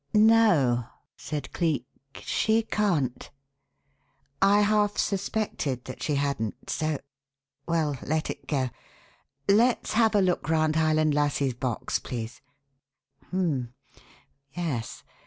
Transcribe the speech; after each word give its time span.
"No," 0.15 0.85
said 1.15 1.53
Cleek, 1.53 1.85
"she 2.23 2.63
can't. 2.63 3.29
I 4.41 4.61
half 4.61 4.97
suspected 4.97 5.85
that 5.85 6.01
she 6.01 6.15
hadn't, 6.15 6.71
so 6.71 6.97
well, 7.67 7.95
let 8.01 8.31
it 8.31 8.47
go. 8.47 8.71
Let's 9.47 9.93
have 9.93 10.15
a 10.15 10.21
look 10.23 10.49
round 10.49 10.75
Highland 10.75 11.13
Lassie's 11.13 11.53
box, 11.53 11.99
please. 11.99 12.41
H'm! 13.27 13.75
Yes! 14.55 15.03